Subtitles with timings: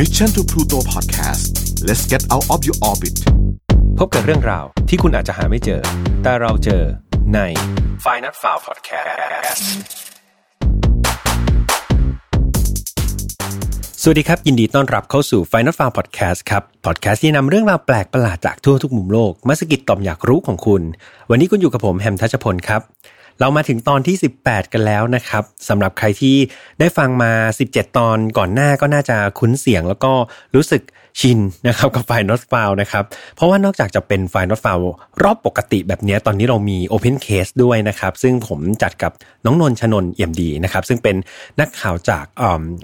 [0.00, 1.44] Mission to Pluto Podcast
[1.86, 3.16] let's get out of your orbit
[3.98, 5.80] พบกับเรื่องราวที่คุณอาจจะหาไม่เจอ
[6.22, 6.82] แต่เราเจอ
[7.34, 7.38] ใน
[8.04, 9.62] f i n a l f i l e Podcast
[14.02, 20.82] สวัสดีครับ ยินดีต้อนรับเข้าสู่ Final f i l e Podcast ครับพอดแคสต์ที่นำเรื่องราวแปลกประหลาดจากทั่วทุกมุมโลกมาสกิดต่อมอยากรู้ของคุณ
[21.30, 22.82] วันนี้คุณอยู่กับผมแฮมทัชพลครับ
[23.42, 26.36] เรามาถึงตอนที่ 18 กันแล้วนะครับสำหรับใครที่
[26.80, 27.32] ได้ฟังมา
[27.66, 30.12] 17 ตอนก่อนหน้าก็น่าจะคุ้นเสียง แล้วก็
[30.54, 30.82] รู้สึก
[31.20, 31.38] ชิน
[31.68, 33.04] นะครับกับไฟนอตฟาวนะครับ
[33.36, 34.78] เพราะว่านอกจากจะเป็นไฟนอตฟาว
[35.22, 39.12] รอบปกติแบบนี้ตอนนี้เรามี Open Case ด้วยนะครับซึ่งผมจัดกับ
[39.44, 41.16] น้องนนชนนเอี่ยมดีนะครับซึ่งเป็น
[41.60, 42.24] นักข่าวจาก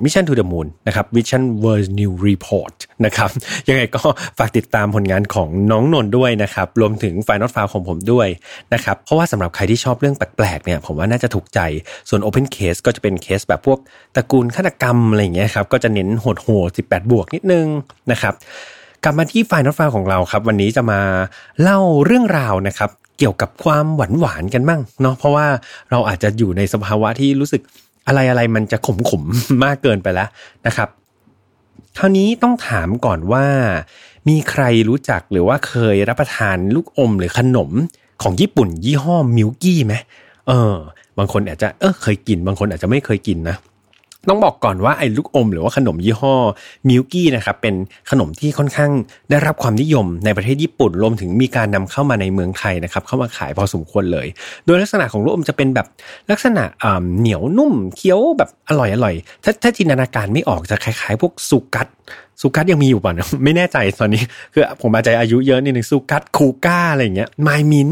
[0.04, 3.30] Mission to the Moon นะครับ Mission World New Report นะครับ
[3.68, 4.02] ยังไงก็
[4.38, 8.28] ฝากติดตามผลงานของน้องนนด้วยนะครับรวมถึงไฟนอตฟาวของผมด้วย
[8.74, 11.60] นะครับเพราะว่าสำหรับใครที่ชอบเรื่องแปลกๆเนี่ยผมว่าน่าจะถูกใจ
[12.08, 13.78] ส่วน Open Case ก็จะเป็นเคสแบบพวก
[14.14, 17.66] ตระกูลฆาตกรรมอะไรอย่างเงี้ยครับก็จะเน้นโหดๆ18 บวกนิดนึง
[18.10, 18.34] นะครับ
[19.04, 21.00] กลับมาที่ไฟนอตฟาของเราครับ วันนี้จะมา
[21.62, 25.46] เล่าเรื่องราวนะครับเกี่ยวกับความหวานหวานกันบ้างเนาะเพราะว่า
[25.90, 27.62] เราอาจจะอยู่ในสภาวะที่รู้สึก
[28.06, 29.22] อะไรอะไรมันจะขมขม
[29.64, 30.28] มากเกินไปแล้ว
[30.66, 30.88] นะครับ
[31.98, 33.46] คราวนี้ต้องถามก่อนว่า
[34.28, 37.70] มีใครรู้จักหรือว่าเคยรับประทานลูกอมหรือขนม
[38.22, 39.94] ของญี่ปุ่นยี่ห้อมิลกี้ไหม
[40.48, 40.74] เออ
[41.18, 43.56] บางคนอาจจะเออเคยกิน บางคนอาจจะไม่เคยกินนะ
[44.28, 46.34] ต้องบอกก่อนว่าไอ้ลูกอมหรือว่าขนมยี่ห้อ
[46.88, 47.74] มิลกี้นะครับเป็น
[48.10, 48.90] ขนมที่ค่อนข้าง
[49.30, 54.26] ได้รับความนิยมในประเทศญี่ปุ่นรวมถึงมีการนำเข้ามาในเมืองไทยนะครับเข้ามาขายพอสมควรเลย
[54.66, 55.86] โดยลักษณะของลูกอมจะเป็นแบบ
[56.30, 56.64] ลักษณะ
[57.18, 61.86] เหนียวนุ่มเคี้ยวแบบอร่อยอร่อยถ้าถ้าจินตนาการไม่ออกจะคล้ายๆ พวกสุกัด
[62.42, 64.22] สุกัสยังมีอยู่ป่ะนะไม่แน่ใจตอนนี้
[64.54, 67.88] คือผมอาจจะอายุเยอะนิดนึงสุกัสคูก้าอะไรอย่างเงี้ยไมมิน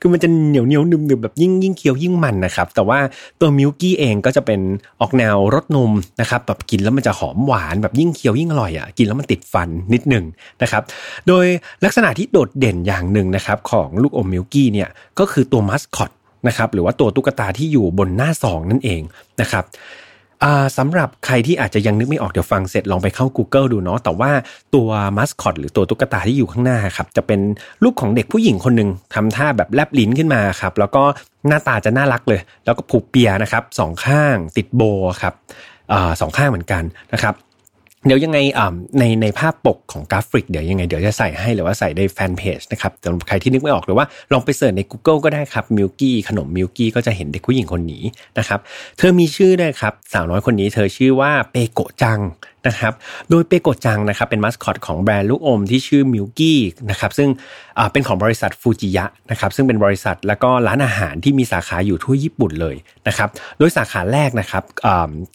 [0.00, 2.98] คือมันจะเหนียวเหนียวนุ่มๆแบบยิ่งยิ่งเคี้ยวยิ่งมันนะครับ แต่ว่า
[3.40, 4.60] ตัวมิลกี้เองก็จะเป็น
[5.00, 10.24] ออกแนวรสนมนะครับแบบกินแล้วมันจะหอมหวานแบบยิ่งเคี้ยวยิ่งอร่อยอะกินแล้วมันติดฟันนิดหนึ่ง
[10.62, 10.82] นะครับ
[11.28, 11.46] โดย
[11.84, 16.10] ลักษณะที่โดดเด่นอย่างหนึ่งนะครับของลูกอมมิลกี้เนี่ยก็คือตัวมัสคอต
[16.48, 19.02] นะครับหรือว่าตัวตุ๊กตาที่อยู่บนหน้าซองนั่นเอง
[19.40, 19.64] นะครับ
[20.78, 24.30] สำหรับใครที่อาจจะยังนึกไม่ออกเดี๋ยวฟังเสร็จลองไปเข้า Google ดูเนาะแต่ว่า
[24.74, 27.40] ตัวมาสคอตหรือตัวตุ๊กตาที่อยู่ข้างหน้าครับจะเป็น
[27.84, 31.02] รูปของเด็กผู้หญิงคนหนึ่งทำท่าแบบแลบลิ้นขึ้นมาครับแล้วก็
[31.48, 34.82] หน้าตาจะน่ารักเลย แล้วก็ผูกเปียนะครับสองข้างติดโบ
[35.22, 37.34] ครับสองข้างเหมือนกันนะครับ
[38.06, 38.38] เดี๋ยวยังไง
[38.98, 48.02] ในในภาพปกของกราฟิกเดี๋ยวยังไงเดี๋ยวจะใส่ให้หรือว่าใส่ในแฟนเพจนะครับสำหรับใครที่นึกไม่ออกหรือว่าลองไป search ใน Google ก็ได้ครับมิลกี้ขนมมิลกี้ก็จะเห็นเด็กผู้หญิงคนนี้
[48.38, 48.60] นะครับ
[48.98, 52.20] เธอมีชื่อด้วยครับสาวน้อยคนนี้เธอชื่อว่าเปโกะจัง
[52.66, 52.92] นะครับ
[53.30, 56.60] โดยเปโกจังนะครับเป็นมัสคอตของแบรนด์ลูกอมที่ชื่อมิลกี้
[56.90, 57.28] นะครับซึ่ง
[57.92, 62.76] เป็นของบริษัทฟูจิยะนะครับซึ่งเป็นบริษัทแล้วก็ร้านอาหารที่มีสาขาอยู่ทั่วญี่ปุ่นเลย
[63.08, 63.28] นะครับ
[63.58, 64.64] โดยสาขาแรกนะครับ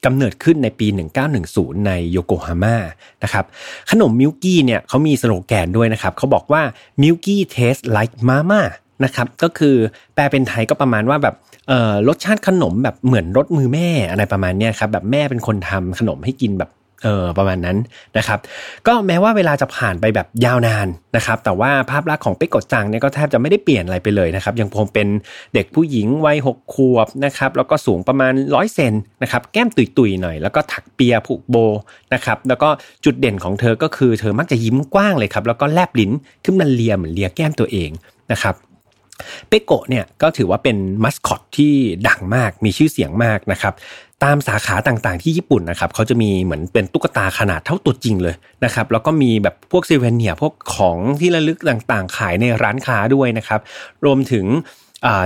[0.05, 0.87] กำเนิดขึ้นในปี
[1.37, 2.77] 1910 ในโยโกฮาม่า
[3.23, 3.45] นะครับ
[3.91, 6.61] ขนมมิลกี้เนี่ยเขามีสโลแกนด้วยนะครับเขาบอกว่า
[7.01, 8.61] milky taste like mama
[9.03, 9.75] นะครับก็คือ
[10.13, 11.35] แปลเป็นไทยก็ประมาณว่าแบบ
[12.07, 16.69] รสชาติขนมแบบเหมือนรสมือแม่อะไรประมาณนี้ครับแบบแม่เป็นคนทำขนมให้กินแบบ
[17.05, 17.77] เออประมาณนั้น
[18.17, 18.39] นะครับ
[18.87, 25.07] ก็แม้ว่าเวลาจะผ่านไปแบบยาวนานนะครับ แต่ว่าภาพลักษณ์ของเป๊กกดจังเนี่ยก็แทบจะไม่ได้เปลี่ยนอะไรไปเลยนะครับ ยังคงเป็น
[25.53, 31.55] เด็กผู้หญิงวัยหกขวบนะครับ แล้วก็สูงประมาณร้อยเซนนะครับ แก้มตุยๆหน่อย แล้วก็ถักเปียผูกโบ
[32.13, 32.69] นะครับ แล้วก็
[33.05, 36.11] จุดเด่นของเธอก็คือเธอมักจะยิ้มกว้างเลยครับ แล้วก็แลบลิ้น
[36.45, 37.89] ขึ้นมาเลียเหมือนเลียแก้มตัวเอง
[38.33, 38.55] นะครับ
[39.47, 41.73] เปโกะเนี่ยก็ถือว่าเป็นมัสคอตที่
[42.07, 43.73] ดังมากมีชื่อเสียงมากนะครับ
[44.23, 53.59] ตามสาขาต่างๆที่ญี่ปุ่นนะครับเขาจะมีเหมือนเป็นตุ๊กตาขนาดเท่าตัวจริงเลยนะครับแล้วก็มีแบบพวกซีเวนเนียพวกของที่ระลึกต่างๆ ขายในร้านค้าด้วยนะครับ
[54.05, 54.45] รวมถึง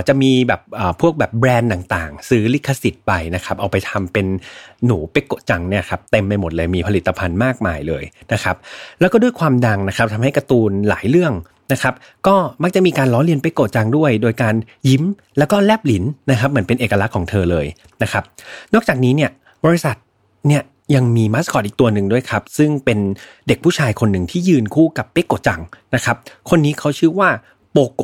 [0.08, 0.60] จะมีแบบ
[1.00, 4.26] พวกแบบแบรนด์ต่างๆ ซื้อลิขสิทธิ์ไปนะครับ เอาไปทำเป็น
[4.86, 8.56] หนูเป็กโกจังเนี่ยครับเต็มไปหมดเลยมีผลิตภัณฑ์มากมายเลยนะครับ
[9.00, 11.32] แล้วก็ด้วยความดังนะครับทำให้การ์ตูนหลายเรื่อง
[11.72, 11.94] นะครับ
[12.26, 14.54] ก็มักจะมีการล้อเลียนไปโกจังด้วย โดยการ
[14.88, 15.02] ยิ้ม
[15.38, 17.66] แล้วก็แลบหลินนะครับเหมือนเป็นเอกลักษณ์ของเธอเลย
[18.02, 18.24] นะครับ
[18.74, 19.30] นอกจากนี้เนี่ย
[19.66, 19.96] บริษัท
[20.48, 20.62] เนี่ย
[20.94, 22.98] ยังมีมัสคอตอีกตัวหนึ่งด้วยครับ ซึ่งเป็น
[23.46, 25.60] เด็กผู้ชายคนหนึ่งที่ยืนคู่กับเป๊กโกจัง
[25.94, 26.16] นะครับ
[26.50, 27.28] คนนี้เขาชื่อว่า
[27.72, 28.00] โปโก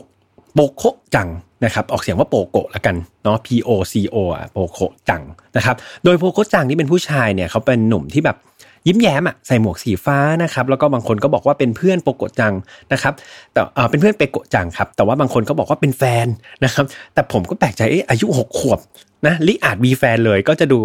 [0.54, 0.82] โปโค
[1.14, 1.28] จัง
[1.64, 4.78] นะครับออกเสียงว่าโปโกละกันเนาะ P O C O อะโปโค
[5.08, 5.22] จัง
[5.56, 8.36] นะครับ โดยโปโกจังที่เป็นผู้ชายเนี่ยเขาเป็นหนุ่มที่แบบ
[8.86, 12.54] ยิ้มแย้มอะใส่หมวกสีฟ้านะครับแล้วก็บางคนก็บอกว่าเป็นเพื่อนโปโกจัง
[12.92, 13.14] นะครับ
[13.52, 16.26] แต่เออเป็นเพื่อนเปโกจังครับแต่ว่าบางคนก็บอกว่าเป็นแฟน
[16.64, 16.84] นะครับ
[17.14, 18.78] แต่ผมก็แปลกใจเอออายุหกขวบ
[19.26, 20.78] นะลิอาจมีแฟนเลยก็จะดู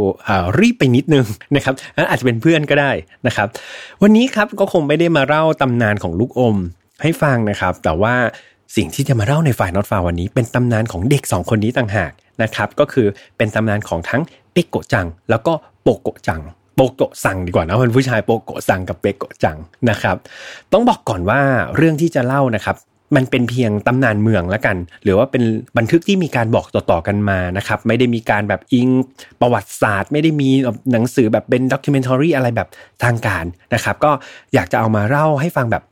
[0.60, 1.26] รีบไปนิดนึง
[1.56, 1.74] นะครับ
[2.10, 2.92] อาจจะเป็นเพื่อนก็ได้
[3.28, 3.48] นะครับ
[4.02, 6.58] วันนี้ครับก็คงไม่ได้มาเล่าตำนานของลูกอม
[7.02, 8.16] ให้ฟังนะครับ แต่ว่า
[8.76, 12.12] สิ่งที่จะมาเล่าในฝ่ายนอตฟาวันนี้ เป็นตำนานของเด็กสองคนนี้ต่างหาก
[12.44, 13.08] นะครับ ก็คือ
[13.38, 14.22] เป็นตำนานของทั้ง
[14.54, 16.42] เปโกจัง แล้วก็โปโกจัง
[16.82, 19.58] โปโกะซังดีกว่านะเป็นผู้ชายโปโกะซังกับเปโกะจัง
[19.90, 20.16] นะครับ
[20.74, 21.42] ต้องบอกก่อนว่า
[21.76, 22.76] เรื่องที่จะเล่านะครับ
[23.16, 25.44] มันเป็นเพียงตำนานเมืองล้วกัน หรือว่าเป็น
[25.78, 28.90] บันทึกที่มีการบอกต่อๆกันมานะครับ ไม่ได้มีการแบบอิง
[29.42, 30.50] ประวัติศาสตร์ ไม่ได้มี
[30.92, 32.68] หนังสือแบบเป็นด็อกิเมนทารีอะไรแบบ
[33.04, 34.12] ทางการนะครับ ก็
[34.54, 35.84] อยากจะเอามาเล่าให้ฟังแบบ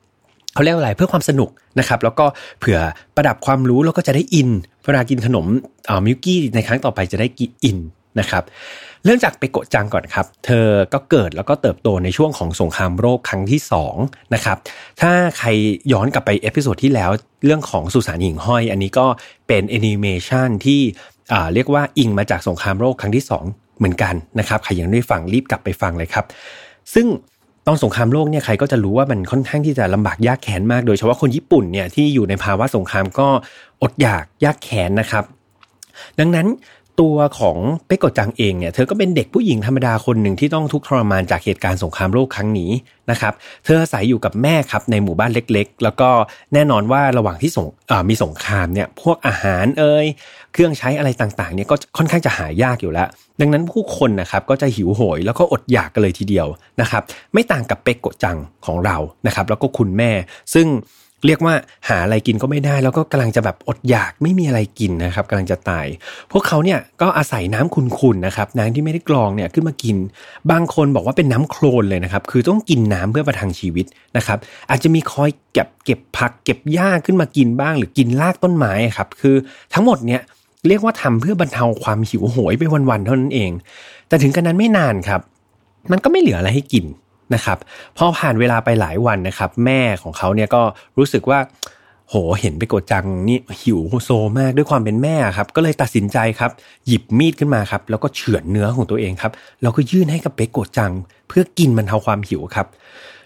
[0.54, 1.50] เขาเรียกอะไรเพื่อความสนุก
[1.80, 2.26] นะครับแล้วก็
[2.60, 2.80] เผื่อ
[3.16, 4.50] ประดับความรู้แล้วก็จะได้อิน
[4.86, 5.46] เวลากินขนม
[6.06, 7.78] มิลกี้ในครั้งต่อไปจะได้กินอิน
[8.20, 8.44] นะครับ
[9.06, 13.62] เริ่มจากเปโกะจังก่อนครับ เธอก็เกิดแล้วก็เติบโตในช่วงของสงครามโลกครั้งที่
[13.96, 14.58] 2นะครับ
[15.02, 15.48] ถ้าใคร
[15.92, 17.12] ย้อนกลับไป episode ที่แล้ว
[17.46, 19.08] เรื่องของสุสานหิ่งห้อย อันนี้ก็
[19.48, 20.82] เป็นแอนิเมชันที่
[21.54, 26.26] เรียกว่าอิงมาจากสงครามโลกครั้งที่ 2 เหมือนกันนะครับใครยังไม่ฟังรีบกลับไปฟังเลยครับ
[26.94, 27.08] ซึ่ง
[27.68, 33.28] ตอนสงครามโลกเนี่ยใครก็จะรู้ว่ามันค่อนข้างที่จะลำบากยากแค้นมาก โดยเฉพาะคนญี่ปุ่นเนี่ยที่อยู่ในภาวะสงครามก็
[33.82, 35.24] อดอยากยากแค้นนะครับ
[36.20, 36.48] ดังนั้น
[37.00, 37.58] ตัวของ
[37.88, 42.72] เปกโกจังเองเนี่ยเธอก็เป็นเด็กผู้หญิงธรรมดาคนหนึ่งที่ต้องทุกข์ทรมานจากเหตุการณ์สงครามโลกครั้งนี้
[43.12, 46.10] นะครับ เธออาศัยอยู่กับแม่ครับในหมู่บ้านเล็กๆ แล้วก็
[46.54, 47.68] แน่นอนว่าระหว่างที่สง
[48.10, 50.06] มีสงครามเนี่ยพวกอาหารเอ่ย
[50.54, 53.08] เครื่องใช้อะไรต่างๆเนี่ยก็ค่อนข้างจะหายากอยู่แล้ว
[53.42, 56.48] ดังนั้นผู้คนนะครับก็จะหิวโหยแล้วก็อดอยากกันเลยทีเดียว
[56.82, 57.04] นะครับ
[57.34, 58.98] ไม่ต่างกับเปกโกจังของเรา
[59.28, 60.12] นะครับ แล้วก็คุณแม่
[60.54, 60.68] ซึ่ง
[61.26, 61.54] เรียกว่า
[61.90, 65.88] หาอะไรกินก็ไม่ได้ แล้วก็กำลังจะแบบอดอยากไม่มีอะไรกินนะครับกำลังจะตาย
[66.32, 69.96] พวกเขาเนี่ยก็อาศัยน้ำขุ่นๆนะครับน้ำที่ไม่ได้กรองเนี่ยขึ้นมากิน
[70.52, 73.86] บางคนบอกว่าเป็นน้ำโคลนเลยนะครับ คือต้องกินน้ำเพื่อประทังชีวิต
[74.18, 74.38] นะครับ
[74.70, 79.36] อาจจะมีคอยเก็บเก็บผัก เก็บหญ้าขึ้นมากินบ้าง หรือกินรากต้นไม้ครับ คือ
[79.74, 80.22] ทั้งหมดเนี่ย
[80.68, 83.52] เรียกว่าทำเพื่อบรรเทาความหิวโหยไปวันๆเท่านั้นเอง
[84.08, 85.22] แต่ถึงกันนั้นไม่นานครับ
[85.92, 86.86] มันก็ไม่เหลืออะไรให้กิน
[87.34, 87.58] นะครับ
[87.98, 90.62] พอผ่านเวลาไปหลายวันนะครับ แม่ของเขาเนี่ยก็
[90.98, 91.40] รู้สึกว่า
[92.10, 94.10] โหเห็นไปกดจังนี่หิวโซ
[94.40, 96.52] มากด้วยความเป็นแม่ครับ ก็เลยตัดสินใจครับ
[96.88, 99.32] หยิบมีดขึ้นมาครับ แล้วก็เฉือนเนื้อของตัวเองครับ
[99.62, 100.92] แล้วก็ยื่นให้กับเปโกจัง
[101.28, 102.68] เพื่อกินมันเทาความหิวครับ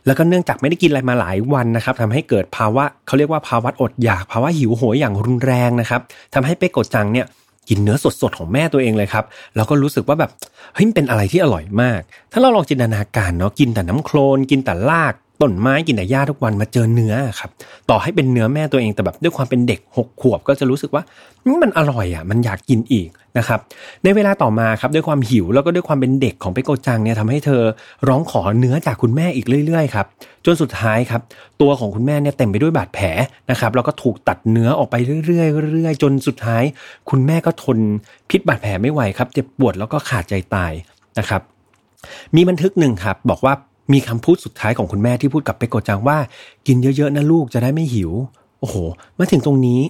[0.06, 6.02] แล้วก็เนื่องจากไม่ได้กินอะไรมาหลายวันนะครับทำให้เกิดภาวะเขาเรียกว่าภาวะอดอยาก ภาวะหิวโหยอย่างรุนแรงนะครับ
[6.34, 7.26] ทำให้เปโกจังเนี่ย
[7.70, 9.26] กินเนื้อสดๆของแม่ตัวเองเลยครับ
[9.56, 10.32] แล้วก็รู้สึกว่าแบบ
[10.74, 12.02] เฮ้ยเป็นอะไรที่อร่อยมาก
[12.32, 15.14] ถ้าเราลองจินตนาการเนาะกินแต่น้ำโคลนกินแต่ราก
[15.44, 17.50] ต้นไม้กินแต่หญ้าทุกวันมาเจอเนื้อครับ
[17.90, 21.04] ต่อให้เป็นเนื้อแม่ตัวเองแต่แบบด้วยความเป็นเด็กหกขวบก็จะรู้สึกว่า
[21.62, 23.60] มันอร่อยอะมันอยากกินอีกนะครับ
[24.04, 27.62] ในเวลาต่อมาครับด้วยความหิวแล้วก็ด้วยความเป็นเด็กของเปโกจังเนี่ยทำให้เธอ
[28.08, 30.06] ร้องขอเนื้อจากคุณแม่อีกเรื่อยๆครับ
[30.46, 31.22] จนสุดท้ายครับ
[31.62, 33.08] ตัวของคุณแม่เนี่ยเต็มไปด้วยบาดแผล
[33.52, 34.96] นะครับแล้วก็ถูกตัดเนื้อออกไป
[35.26, 36.64] เรื่อยๆเรื่อยๆจนสุดท้าย
[37.10, 37.78] คุณแม่ก็ทน
[38.30, 40.74] พิษบาดแผลไม่ไหวครับเจ็บปวดแล้วก็ขาดใจตาย
[41.20, 41.42] นะครับ
[42.36, 43.54] มีบันทึกหนึ่งครับบอกว่า
[43.92, 46.18] มีคำพูดสุดท้ายของคุณแม่ที่พูดกับเปโกจังว่า
[46.68, 48.12] กินเยอะๆนะลูกจะได้ไม่หิว
[48.60, 48.76] โอ้โห
[49.18, 49.82] มาถึงตรงนี้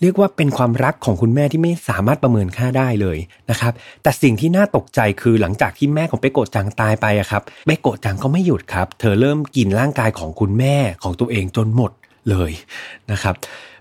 [0.00, 3.18] เรียกว่าเป็นความรักของคุณแม่ที่ไม่สามารถประเมินค่าได้เลย
[3.50, 3.72] นะครับ
[4.02, 11.92] แต่สิ่งที่น่าตกใจคือหลังจากที่แม่ของเปโกจังตายไปอะครับเปโกจังก็ไม่หยุดครับ เธอเริ่มกินร่างกายของคุณแม่ของตัวเองจนหมด
[12.30, 12.52] เลย
[13.12, 13.34] นะครับ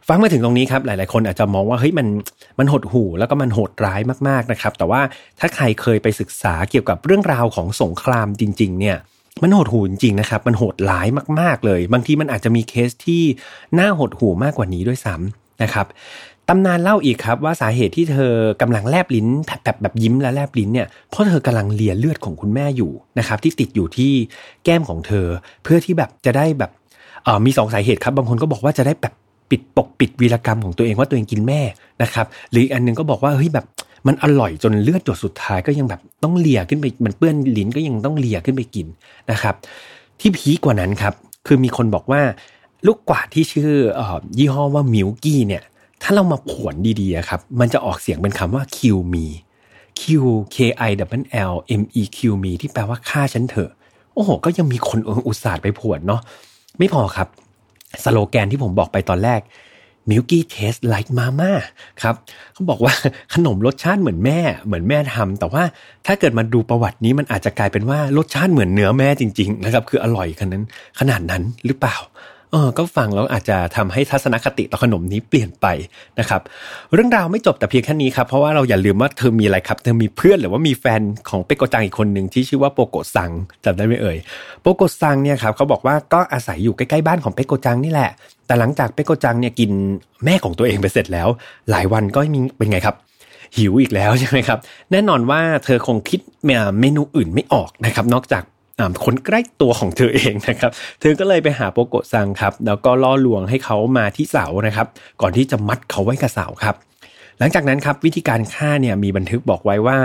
[0.07, 2.07] ฟังมาถึงตรงนี้ครับหลาย ๆ คนอาจจะมองว่าเฮ้ยมัน
[2.59, 5.01] มันหดหู่แล้วก็มันโหดร้ายมาก ๆ นะครับ แต่ว่า
[5.39, 8.97] ถ้าใครเคยไปศึกษาเกี่ยวกับเรื่องราวของสงครามจริง ๆ เนี่ย
[9.43, 11.07] มันโหดหูจริงนะครับ มันโหดร้าย
[11.39, 13.23] มาก ๆ เลย บางทีมันอาจจะมีเคสที่
[13.79, 15.87] น่าหดหูมากกว่านี้ด้วยซ้ำนะครับ
[16.49, 19.27] ตำนานเล่าอีกครับว่าสาเหตุที่เธอกำลังแลบลิ้น
[19.63, 24.13] แบบแบบยิ้มและแลบลิ้นเนี่ยเพราะเธอกำลังเลียเลือดของคุณแม่อยู่นะครับที่ติดอยู่ที่
[24.63, 25.27] แก้มของเธอ
[25.63, 26.71] เพื่อที่แบบจะได้แบบ
[27.23, 29.13] เออมีสองสาเหตุครับ บางคนก็บอกว่าจะได้แบบ
[29.51, 31.61] ปิดปกปิดวีรกรรมของตัวเองว่าตัวเองกินแม่
[32.03, 33.65] นะครับหรืออีกอันนึงก็บอกว่าเฮ้ยแบบ
[34.07, 38.87] มันอร่อยจนเลือดหยดสุดท้ายก็ยังแบบต้องเลียขึ้นไปมันเปื้อนลิ้นก็ยังต้องเลียขึ้นไปกิน
[39.31, 39.55] นะครับ
[40.19, 41.13] ที่พีกว่านั้นครับ
[41.47, 42.21] คือมีคนบอกว่า
[42.85, 44.01] ลูกกวาดที่ชื่ออ
[44.37, 45.63] ยี่ห้อว่ามิลกี้เนี่ย
[46.01, 49.25] ถ้าเรามาผวนดีๆครับ มันจะออกเสียงเป็นคำว่า kill me
[49.99, 50.03] Q
[50.55, 50.57] K
[50.89, 53.71] I W L M E Q me ที่แปลว่าฆ่าฉันเถอะ
[54.13, 56.21] โอ้โห ก็ยังมีคนอุตส่าห์ไปผวนเนาะ
[56.79, 57.27] ไม่พอครับ
[58.03, 59.41] สโลแกนที่ผมบอกไปตอนแรก
[60.09, 61.51] Milky Taste Like Mama
[62.01, 62.15] ครับ
[62.53, 62.93] เขาบอกว่า
[63.33, 65.63] ขนมรสชาติเหมือนแม่ เหมือนแม่ทำแต่ว่า
[66.05, 70.65] ถ้าเกิดมาดูประวัตินี้มันอาจจะกลายเป็นว่ารสชาติเหมือนเนื้อแม่จริง ๆ นะครับ คืออร่อยขนาดนั้น
[70.99, 71.97] ขนาดนั้นหรือเปล่า
[72.51, 75.67] เออก็ฟังแล้วอาจจะทำให้ทัศนคติต่อขนมนี้เปลี่ยนไป
[76.19, 76.41] นะครับ
[76.93, 83.31] เรื่องราวไม่จบแต่เพียงแค่นี้ครับเพราะว่าเราอย่าลืมว่าเธอมีอะไรครับ เธอมีเพื่อนหรือว่ามีแฟนของเปโกจังอีกคนหนึ่งที่ชื่อว่าโปโกซัง
[83.65, 84.17] จำได้ไหมเอ่ย
[84.61, 88.11] โปโกซังเนี่ยครับเขาบอกว่าก็อาศัยอยู่ใกล้ๆบ้านของเปโกจังนี่แหละ
[88.47, 89.71] แต่หลังจากเปโกจังเนี่ยกิน
[90.25, 91.27] แม่ของตัวเองไปเสร็จแล้ว
[91.69, 92.95] หลายวันก็มีเป็นไงครับ
[93.57, 94.59] หิวอีกแล้วใช่ไหมครับ
[94.91, 96.19] แน่นอนว่าเธอคงคิด
[96.79, 98.43] เมนูอื่นไม่ออกนะครับ นอกจาก
[99.05, 104.87] คนใกล้ตัวของเธอเองนะครับ เธอก็เลยไปหาโปโกซังครับ แล้วก็ล่อลวงให้เขามาที่เสานะครับ
[105.21, 106.75] ก่อนที่จะมัดเขาไว้กับเสาครับ
[107.39, 109.97] หลังจากนั้นครับวิธีการฆ่าเนี่ยมีบันทึกบอกไว้ว่า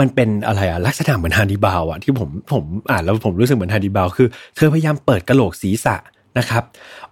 [0.00, 5.96] มันเป็นอะไรอะลักษณะเหมือนฮานิบาลอะที่ผมผมอ่านแล้วผมรู้สึกเหมือนฮานิบาลคือเธอพยายามเปิดกระโหลกศีรษะ
[6.38, 6.64] นะครับ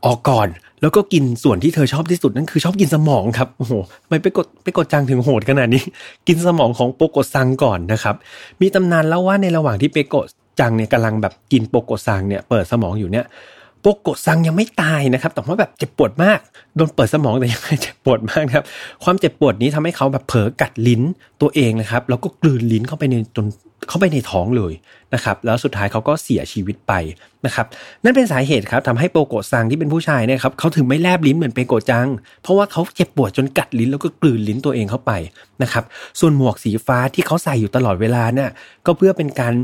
[0.04, 0.48] ออกก่อน
[0.82, 3.72] แล้วก็กินส่วนที่เธอชอบที่สุดนั่นคือชอบกินสมองครับโอ้โห
[4.08, 5.82] ไม่ไปกดไปกดจังถึงโหดขนาดนี้
[6.28, 8.14] กินสมองของโปโกซังก่อนนะครับ
[8.60, 10.14] มีตำนานเล่าว่าในระหว่างที่เปโก
[10.60, 13.26] จังเนี่ยกำลังแบบกินโปโกซังเนี่ยเปิดสมองอยู่เนี่ย
[13.80, 16.38] โปโกซังยังไม่ตายนะครับ แต่ว่าแบบเจ็บปวดมาก
[16.76, 18.64] โดนเปิดสมองแต่ยังเจ็บปวดมากครับ
[19.04, 21.02] ความเจ็บปวดนี้ทำให้เขาแบบเผลอกัดลิ้น
[21.40, 23.46] ตัวเองนะครับ แล้วก็กลืนลิ้นเข้าไปในจน
[23.88, 24.72] เข้าไปในท้องเลย
[25.14, 26.92] นะครับ แล้วสุดท้ายเขาก็เสียชีวิตไป
[27.46, 27.66] นะครับ
[28.04, 32.08] นั่นเป็นสาเหตุครับทำให้โปโกซังที่เป็นผู้ชายเนี่ยครับเขาถึงไม่แลบลิ้นเหมือนเปโกจัง
[32.42, 35.12] เพราะว่าเขาเจ็บปวดจนกัดลิ้นแล้วก็กลืนลิ้นตัวเองเข้าไป
[35.62, 35.84] นะครับ
[36.20, 38.50] ส่วนหมวกสีฟ้าที่เขาใส่อยู่ตลอดเวลาเนี่ย
[38.86, 39.54] ก็เพื่อเป็นการ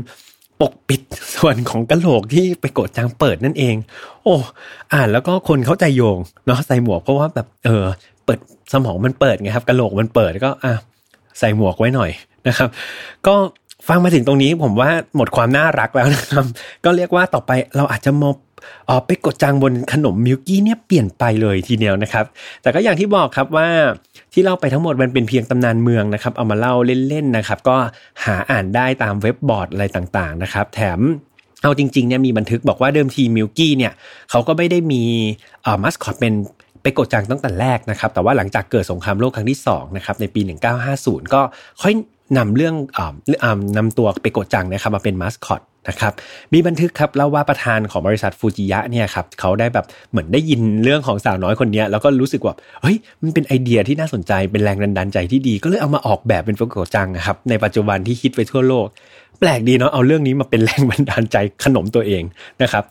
[0.61, 1.01] ปกปิด
[1.35, 3.75] ส่วนของกะโหลกที่ไปโกดจางเปิดนั่นเอง
[4.23, 4.35] โอ้
[4.93, 7.85] อ่านแล้วก็คนเข้าใจโยงเนาะใส่หมวกเพราะว่าแบบเออ
[8.25, 8.39] เปิด
[8.73, 10.73] สมองมันเปิดไงครับกะโหลกมันเปิดก็อะ
[11.39, 12.11] ใส่หมวกไว้หน่อย
[12.47, 12.69] นะครับ
[13.27, 13.35] ก็
[13.87, 16.45] ฟังมาถึงตรงนี้ผมว่าหมดความน่ารักแล้วนะครับ
[16.85, 18.33] ก็เรียกว่าต่อไปเราอาจจะมอง
[18.89, 22.25] ออไปกดจังบนขนมมิลกี้เนี่ยเปลี่ยนไปเลยทีเดียวนะครับ
[22.61, 23.67] แต่ก็อย่างที่บอกครับว่า
[24.33, 26.73] ที่เล่าไปทั้งหมดมันเป็นเพียงตำนานเมืองนะครับ เอามาเล่า
[27.07, 27.77] เล่นๆนะครับ ก็
[28.25, 30.99] หาอ่านได้ตามเว็บบอร์ดอะไรต่างๆนะครับ แถม
[31.63, 33.93] เอาจริงๆเนี่ยมีบันทึกบอกว่าเดิมทีมิลกี้เนี่ย
[34.31, 35.03] เขาก็ไม่ได้มี
[35.83, 36.33] มัสคอตเป็น
[36.81, 40.41] ไปกดจังตั้งแต่แรกนะครับ แต่ว่าหลังจากเกิดสงครามโลกครั้งที่2นะครับในปี
[40.87, 41.41] 1950 ก็
[41.81, 41.93] ค่อย
[42.37, 46.13] นำเรื่องอ่านำตัวไปกดจังนะครับมาเป็นมาสคอตนะครับ
[46.53, 58.87] มีบันทึกครับเล่าว่าประธานของบริษัทฟูจิยะเนี่ยครับเขาได้แบบเหมือนได้ยินเรื่องของสาวน้อยคนนี้แล้วก็รู้สึกว่าเฮ้ยมันเป็นไอเดียที่น่าสนใจเป็นแรงดันดาลใจที่ดี ก็เลยเอามาออกแบบเป็นฟุกุจังครับในปัจจุบันที่คิดไปทั่วโลก
[59.39, 62.23] แปลกดีเนาะเอาเรื่องนี้มาเป็นแรงบันดาลใจขนมตัวเอง
[62.61, 62.83] นะครับ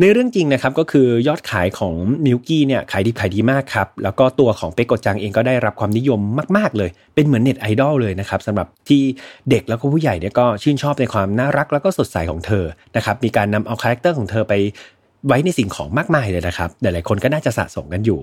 [0.00, 6.20] ในเรื่องจริงนะครับก็คือยอดขายของมิลกี้เนี่ยขายดีขายดีมากครับ แล้วก็ตัวของเปโกจังเองก็ได้รับความนิยม
[6.56, 9.02] มาก ๆ เลย เป็นเหมือนเน็ตไอดอลเลยนะครับสำหรับที่
[9.50, 12.64] เด็กแล้วก็ผู้ใหญ่เนี่ยก็ชื่นชอบในความน่ารักแล้วก็สดใสของเธอ
[12.96, 14.54] นะครับมีการนำเอา character ของเธอไป
[15.26, 18.20] ไว้ในสิ่งของมากมายเลยนะครับหลายๆคนก็น่าจะสะสมกันอยู่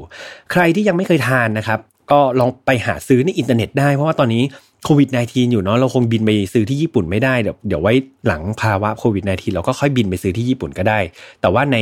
[0.52, 1.80] ใครที่ยังไม่เคยทานนะครับ
[2.12, 4.44] ก็ลองไปหาซื้อในอินเทอร์เน็ตได้เพราะว่าตอนนี้
[4.86, 7.94] โควิด -19 อยู่เนาะเราคงบินไปซื้อที่ญี่ปุ่นไม่ได้เดี๋ยวเดี๋ยวไว้
[8.28, 11.00] หลังภาวะโควิด -19 เราก็ค่อยบินไปซื้อที่ญี่ปุ่นก็ได้
[11.42, 11.78] แต่ว่าใน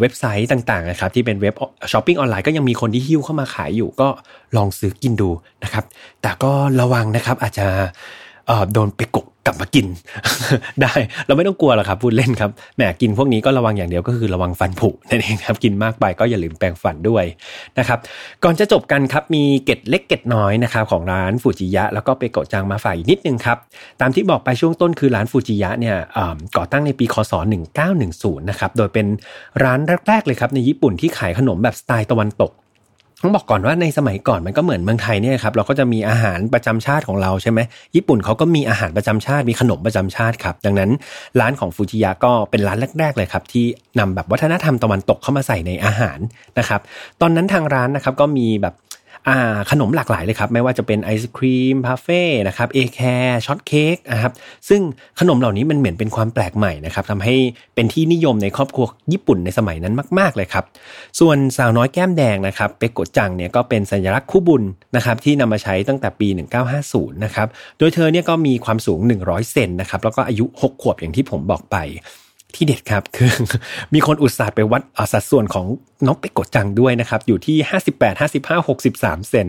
[0.00, 1.54] เว็บไซต์ต่างๆนะครับที่เป็นเว็บ
[1.92, 4.08] ช้อปปิ้งออนไลน์ก็ยังมีคนที่หิ้วเข้ามาขายอยู่ก็
[4.56, 5.30] ลองซื้อกินดู
[5.64, 5.84] นะครับ
[6.22, 7.66] แต่ก็ระวังนะครับอาจจะ
[8.72, 9.86] โดนไปกก กลับมากิน
[10.82, 10.94] ได้
[11.26, 17.24] เราไม่ต้องกลัวหรอกครับพูดเล่นครับแหมกินพวกนี้ก็ระวังอย่างเดียวก็คือระวังฟันผุนั่นเองครับกินมากไปก็อย่าลืมแปรงฟันด้วย
[17.78, 17.98] นะครับ
[18.44, 23.58] ก่อนจะจบกันครับมีเกตเล็กเกตน้อยนะครับของร้านฟูจิยะ แล้วก็ไปโกจังมาฝากอีกนิดนึงครับ
[24.00, 25.96] ตามที่บอกไปช่วงต้นคือร้านฟูจิยะเนี่ย
[26.56, 27.32] ก่อตั้งในปีคศ
[27.90, 29.06] 1910 นะครับโดยเป็น
[29.64, 32.52] ร้านแรกๆเลยครับในญี่ปุ่นที่ขายขนมแบบสไตล์ตะวันตก
[33.22, 37.60] ต้องบอกก่อนว่าในสมัยก่อนมันก็เหมือนเมืองไทยเนี่ยครับเราก็จะมีอาหารประจำชาติของเราใช่ไหม
[37.96, 40.90] ญี่ปุ่นเขาก็มีอาหารประจำชาติมีขนมประจำชาติครับ ดังนั้น
[41.40, 43.64] ร้านของฟูจิยะก็เป็นร้านแรก ๆ เลยครับ ที่
[43.98, 46.18] นำแบบวัฒนธรรมตะวันตกเข้ามาใส่ในอาหาร
[46.58, 46.80] นะครับ
[47.20, 48.74] ตอนนั้นทางร้านนะครับก็มีแบบ
[49.70, 54.32] ขนมหลากหลายเลยครับ ไม่ว่าจะเป็นไอศครีมพาเฟ่นะครับเอแคร์ช็อตเค้กนะครับ
[54.68, 54.80] ซึ่ง
[55.20, 57.34] ขนมเหล่านี้มันเหมือนเป็นความแปลกใหม่นะครับทำให้
[57.74, 60.64] เป็นที่นิยมในครอบครัวญี่ปุ่นในสมัยนั้นมาก ๆ เลยครับ
[61.20, 64.62] ส่วนสาวน้อยแก้มแดงนะครับเปกโกจังเนี่ยก็เป็นสัญลักษณ์คู่บุญ
[64.96, 66.28] นะครับที่นำมาใช้ตั้งแต่ปี
[66.76, 71.78] 1950 นะครับโดยเธอเนี่ยก็มีความสูง 100 เซนนะครับแล้วก็อายุ 6 ขวบอย่างที่ผมบอกไป
[72.54, 73.32] ที่เด็ดครับคือ
[73.94, 75.66] มีคนอุตส่าห์ไปวัดสัดส่วนของ
[76.06, 77.56] น้องเป็กกดจังด้วยนะครับ อยู่ที่
[77.94, 79.48] 58 55 63 เซน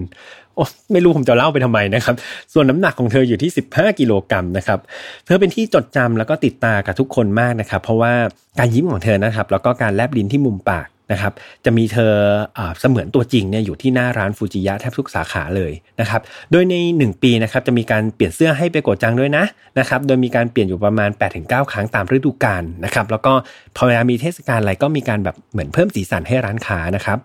[0.55, 2.15] โอ้ไม่รู้ผมจะเล่าไปทำไมนะครับ
[2.53, 4.79] ส่วนน้ำหนักของเธออยู่ที่ 15 กิโลกรัมนะครับ
[5.25, 8.13] เธอเป็นที่จดจำแล้วก็ติดตากับทุกคนมากนะครับ เพราะว่า
[8.59, 11.33] การยิ้มของเธอนะครับ แล้วก็การแลบลิ้นที่มุมปาก นะครับ
[11.65, 12.13] จะมีเธอ
[12.79, 19.45] เสมือนตัวจริงเนี่ยอยู่ที่หน้าร้านฟูจิยะแทบทุกสาขาเลยนะครับ โดยใน 1 ปีนะครับจะมีการเปลี่ยนเสื้อให้ไปโกจังด้วยนะ
[19.79, 21.09] นะครับ โดยมีการเปลี่ยนอยู่ประมาณ
[21.41, 23.33] 8-9 ครั้งตามฤดูกาลนะครับ แล้วก็
[23.75, 27.19] พอเวลามีเทศกาลอะไรก็มีการแบบเหมือนเพิ่มสีสันให้ร้านค้านะครับ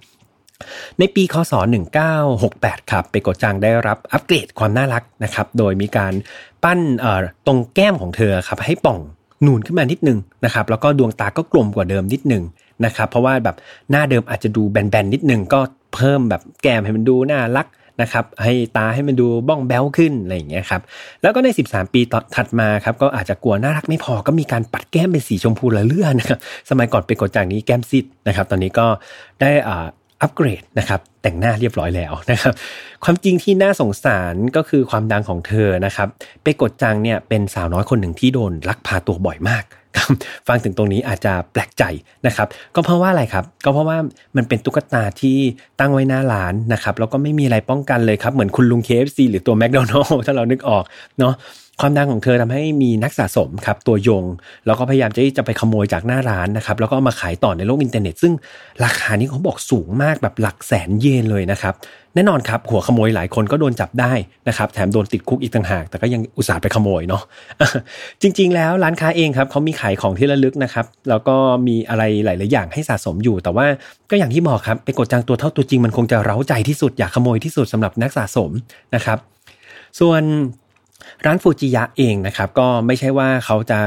[0.98, 1.52] ในปีคศ
[2.22, 6.12] 1968 ครับ เปโกจังได้รับอัปเกรดความน่ารักนะครับ โดยมีการ
[6.64, 6.80] ปั้น
[7.46, 8.98] ตรงแก้มของเธอครับให้ป่อง
[9.46, 12.42] นูนขึ้นมานิดนึงนะครับ แล้วก็ดวงตาก็กลมกว่าเดิมนิดนึง
[12.84, 13.56] นะครับ เพราะว่าแบบ
[13.90, 15.60] หน้าเดิมอาจจะดูแบนๆนิดนึงก็
[15.94, 17.66] เพิ่มแบบแก้มให้มันดูน่ารัก
[18.02, 20.82] นะครับให้ตาให้มันดูบ้องแบ้วขึ้นอะไรอย่างเงี้ยครับ
[21.22, 26.38] แล้วก็ใน 13 ปีต่อถัดมาครับก็อาจจะกลัวน่ารักไม่พอก็มีการปัดแก้มเป็นสีชมพูละเลื่อนนะครับ
[26.70, 28.86] สมัยก่อนเป็นกดจางนี้แก้มซิดนะครับตอนนี้ก็
[29.40, 29.86] ได้อ่า
[30.22, 32.52] อัปเกรดนะครับแต่งหน้าเรียบร้อยแล้วนะครับ
[33.04, 36.08] ความจริงที่น่าสงสารก็คือความดังของเธอนะครับ
[36.42, 39.64] เปกดจังเนี่ยเป็นสาวน้อยคนหนึ่งที่โดนลักพาตัวบ่อยมาก
[40.48, 41.84] ฟังถึงตรงนี้อาจจะแปลกใจ
[42.26, 43.98] นะครับ ก็เพราะว่าอะไรครับ ก็เพราะว่า
[44.36, 45.38] มันเป็นตุ๊กตาที่
[45.80, 50.84] ตั้งไว้หน้าร้านนะครับแล้วก็ไม่มีอะไรป้องกันเลยครับ เหมือนคุณลุง KFC หรือตัวแมคโดนัลล์ถ้าเรานึกออก
[51.18, 51.34] เนาะ
[51.80, 54.24] ความดังของเธอทำให้มีนักสะสมครับตัวยง
[54.66, 58.32] แล้วก็พยายามที่จะไปขโมยจากหน้าร้านนะครับ แล้วก็มาขายต่อในโลกอินเทอร์เน็ต ซึ่ง
[58.84, 61.74] ราคานี้เขาบอกสูงมากแบบหลักแสนเยนเลยนะครับ
[62.14, 64.12] แน่นอนครับ หัวขโมยหลายคนก็โดนจับได้
[64.48, 67.22] นะครับ แถมโดนติดคุกอีกต่างหาก แต่ก็ยังอุตส่าห์ไปขโมยเนาะ
[68.22, 73.66] จริง ๆ แล้วร้านค้าเองครับเขามีขายของที่ระลึกนะครับ แล้วก็มีอะไรหลาย ๆ อย่างให้สะสมอยู่ แต่ว่า
[74.10, 78.50] ก็อย่างที่บอกครับไปกดจังตัวเท่าตัวจริงมันคงจะเร้าใจที่สุดอยากขโมยที่สุดสำหรับนักสะสม
[78.94, 79.18] นะครับ
[80.00, 80.22] ส่วน
[81.26, 83.80] ร้านฟูจิยะเองนะครับ ก็ไม่ใช่ว่าเขาจะ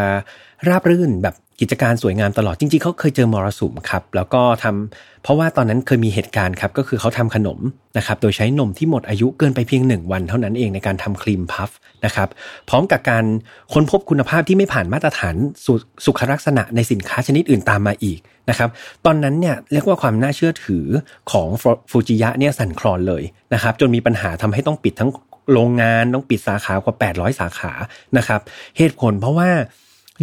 [0.67, 7.59] ราบรื่นแบบกิจการสวยงามตลอดจริงๆเขาเคยเจอมรสุมครับ แล้วก็ทำเพราะว่าตอนนั้นเคยมีเหตุการณ์ครับ ก็คือเขาทำขนม
[7.97, 11.71] นะครับ โดยใช้นมที่หมดอายุเกินไปเพียงหนึ่งวันเท่านั้นเองในการทำครีมพัฟ
[12.05, 12.29] นะครับ
[12.69, 13.25] พร้อมกับการ
[13.73, 15.67] ค้นพบคุณภาพที่ไม่ผ่านมาตรฐานส
[16.05, 18.19] สุขลักษณะในสินค้าชนิดอื่นตามมาอีก
[18.49, 18.69] นะครับ
[19.05, 20.85] ตอนนั้นเนี่ยเรียกว่าความน่าเชื่อถือ
[21.31, 21.47] ของ
[21.89, 25.11] ฟูจิยะเนี่ยสั่นคลอนเลยนะครับ จนมีปัญหาทำให้ต้องปิดทั้ง
[25.53, 27.71] โรงงานต้องปิดสาขากว่า 800 สาขา
[28.17, 28.41] นะครับ
[28.77, 29.49] เหตุผลเพราะว่า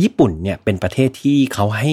[0.02, 1.92] ญี่ปุ่นเนี่ยเป็นประเทศที่เขาให้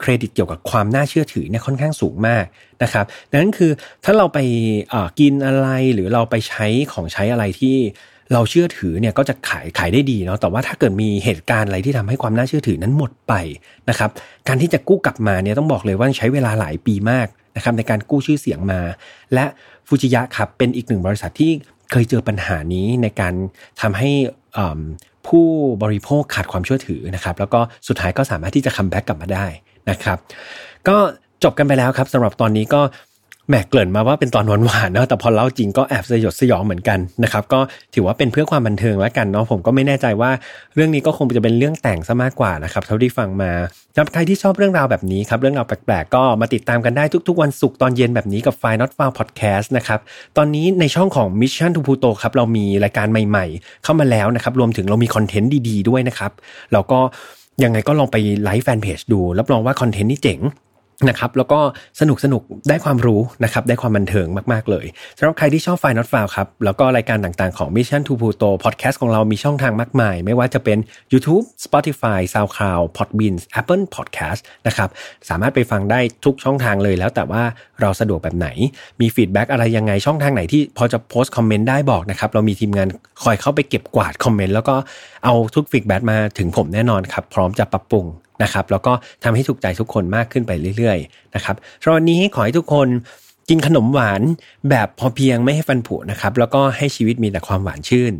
[0.00, 2.44] เครดิตเกี่ยวกับความน่าเชื่อถือเนี่ยค่อนข้างสูงมาก
[2.82, 3.70] นะครับดังนั้นคือ
[4.04, 4.38] ถ้าเราไป
[5.20, 7.76] กินอะไรหรือเราไปใช้ของใช้อะไรที่
[8.32, 13.34] เราเชื่อถือเนี่ยก็จะขายขายได้ดีเนาะแต่ว่าถ้าเกิดมีเหตุการณ์อะไรที่ทำให้ความน่าเชื่อถือนั้นหมดไป
[13.88, 14.10] นะครับ
[14.48, 18.80] การที่จะกู้กลับมาเนี่ยต้องบอกเลยว่าใช้เวลาหลายปีมากนะครับในการกู้ชื่อเสียงมา
[19.34, 19.44] และ
[19.86, 21.52] ฟูจิยะครับเป็นอีกหนึ่งบริษัทที่
[21.92, 23.34] เคยเจอปัญหานี้ในการ
[23.80, 24.10] ทำให้
[25.26, 25.46] ผู้
[25.82, 29.46] บริโภคขาดความเชื่อถือนะครับ แล้วก็สุดท้ายก็สามารถที่จะ comeback กลับมาได้
[29.90, 30.18] นะครับ
[30.88, 30.96] ก็
[31.44, 32.80] จบกันไปแล้วครับสำหรับตอนนี้ก็
[33.52, 37.60] แหมเกริ่นมาว่าเป็นตอนหวานๆนะแต่พอเล่าจริงก็แอบสยดสยองเหมือนกันนะครับก็
[37.94, 40.30] ถือว่าเป็นเพื่อความบันเทิงแล้วกันเนาะผมก็ไม่แน่ใจว่า
[40.74, 43.52] เรื่องนี้ก็คงจะเป็นเรื่องแต่งซะมากกว่านะครับเท่าที่ฟังมา
[43.94, 50.00] สำหรับใครที่ชอบเรื่องราวแบบนี้ครับเรื่องราวแปลกๆก็มาติดตามกันได้ทุก ๆ วันศุกร์ตอนเย็นแบบนี้กับ f i Not f o u n Podcast นะครับ
[50.36, 56.32] ตอนนี้ในช่องของ Mission to Pluto ครับเรามีรายการใหม่ๆ เข้ามาแล้วนะครับรวมถึงเรามี content ดีๆด้วยนะครับ
[56.72, 57.00] แล้วก็
[57.64, 60.40] ยังไงก็ลองไปไลฟ์แฟนเพจดูรับรองว่า content นี่เจ๋ง
[61.08, 61.60] นะครับแล้วก็
[62.00, 64.86] สนุกสนุกได้ความรู้นะครับได้ความบันเทิงมาก ๆ เลย
[65.18, 70.78] สำหรับใครที่ชอบ File Not Found ครับ แล้วก็รายการต่างๆของ Mission to Pluto Podcast ของเรามีช่องทางมากมาย ไม่ว่าจะเป็น
[71.12, 74.88] YouTube Spotify SoundCloud Podbean Apple Podcast นะครับ
[75.28, 77.42] สามารถไปฟังได้ทุกช่องทางเลยแล้วแต่ว่า
[77.80, 78.48] เราสะดวกแบบไหน
[79.00, 82.88] มี feedback อะไรยังไงช่องทางไหนที่พอจะโพสต์ comment ได้บอกนะครับเรามีทีมงาน
[83.22, 84.74] คอยเข้าไปเก็บกวาด comment แล้วก็
[85.24, 88.06] เอาทุก feedback มาถึงผมแน่นอนครับพร้อมจะปรับปรุง
[88.42, 88.92] นะครับแล้วก็
[89.24, 92.88] ทำให้ถูกใจทุกคนมากขึ้นไปเรื่อยๆนะครับสำหรับวันนี้ขอให้ทุกคน
[93.48, 94.22] กินขนมหวาน
[94.70, 98.12] แบบพอเพียงไม่ให้ฟันผุนะครับแล้วก็ให้ชีวิตมีแต่ความหวานชื่น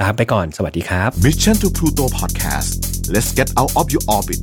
[0.00, 2.70] ลาไปก่อนสวัสดีครับ Mission to Pluto Podcast
[3.14, 4.42] let's get out of your orbit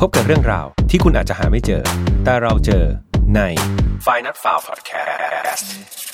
[0.00, 1.82] พบกับเรื่องราวที่คุณอาจจะหาไม่เจอ
[2.24, 2.84] แต่เราเจอ
[3.34, 3.40] ใน
[4.06, 6.11] f i n a l f i l e Podcast